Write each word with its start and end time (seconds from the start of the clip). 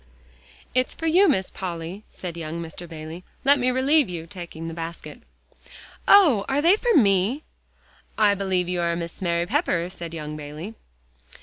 "It's 0.73 0.95
for 0.95 1.05
you, 1.05 1.27
Miss 1.29 1.51
Polly," 1.51 2.03
said 2.09 2.35
young 2.35 2.59
Mr. 2.59 2.89
Bayley. 2.89 3.23
"Let 3.45 3.59
me 3.59 3.69
relieve 3.69 4.09
you," 4.09 4.25
taking 4.25 4.67
the 4.67 4.73
basket. 4.73 5.21
"Oh! 6.07 6.43
are 6.49 6.59
they 6.59 6.75
for 6.75 6.95
me?" 6.95 7.43
cried 8.15 8.15
Polly. 8.17 8.31
"I 8.31 8.33
believe 8.33 8.67
you 8.69 8.81
are 8.81 8.95
Miss 8.95 9.21
Mary 9.21 9.45
Pepper," 9.45 9.89
said 9.91 10.15
young 10.15 10.35
Bayley. 10.35 10.73